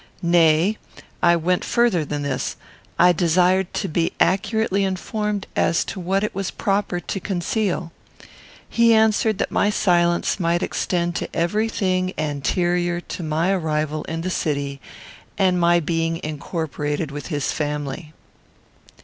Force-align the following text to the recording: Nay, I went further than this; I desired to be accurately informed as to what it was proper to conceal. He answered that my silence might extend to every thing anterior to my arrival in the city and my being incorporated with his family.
Nay, 0.23 0.79
I 1.21 1.35
went 1.35 1.63
further 1.63 2.03
than 2.03 2.23
this; 2.23 2.55
I 2.97 3.11
desired 3.11 3.71
to 3.75 3.87
be 3.87 4.13
accurately 4.19 4.83
informed 4.83 5.45
as 5.55 5.83
to 5.85 5.99
what 5.99 6.23
it 6.23 6.33
was 6.33 6.49
proper 6.49 6.99
to 6.99 7.19
conceal. 7.19 7.91
He 8.67 8.95
answered 8.95 9.37
that 9.37 9.51
my 9.51 9.69
silence 9.69 10.39
might 10.39 10.63
extend 10.63 11.15
to 11.17 11.29
every 11.35 11.69
thing 11.69 12.13
anterior 12.17 12.99
to 12.99 13.21
my 13.21 13.51
arrival 13.51 14.03
in 14.05 14.21
the 14.21 14.31
city 14.31 14.81
and 15.37 15.59
my 15.59 15.79
being 15.79 16.19
incorporated 16.23 17.11
with 17.11 17.27
his 17.27 17.51
family. 17.51 18.11